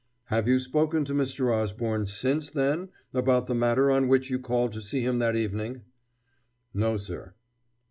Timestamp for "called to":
4.39-4.81